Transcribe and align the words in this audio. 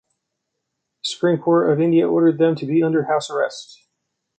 The 1.03 1.09
Supreme 1.09 1.37
Court 1.37 1.69
of 1.69 1.79
India 1.79 2.09
ordered 2.09 2.39
them 2.39 2.55
to 2.55 2.65
be 2.65 2.81
under 2.81 3.03
house 3.03 3.29
arrest. 3.29 3.85